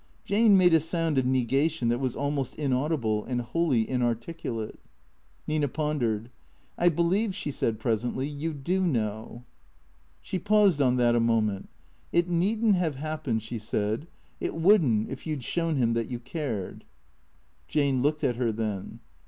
[0.25, 4.79] Jane made a sound of negation that was almost inaudible, and wholly inarticulate.
[5.45, 6.31] Nina pondered."
[6.79, 9.43] I believe," she said presently," you do know."
[10.19, 11.69] She paused on that a moment."
[12.11, 14.07] It need n't have hap pened," she said."
[14.39, 16.83] It would n't if you 'd shown him that you cared."
[17.67, 19.01] Jane looked at her then.